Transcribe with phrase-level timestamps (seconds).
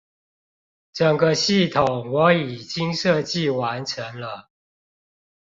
[0.93, 4.49] 整個系統我已經設計完成了